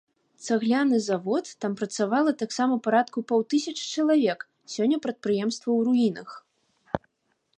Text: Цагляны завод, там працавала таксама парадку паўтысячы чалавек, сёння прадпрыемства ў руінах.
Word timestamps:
Цагляны 0.45 0.97
завод, 1.07 1.45
там 1.65 1.73
працавала 1.81 2.31
таксама 2.43 2.79
парадку 2.87 3.17
паўтысячы 3.33 3.83
чалавек, 3.99 4.39
сёння 4.77 4.97
прадпрыемства 5.03 5.69
ў 5.75 5.79
руінах. 5.91 6.29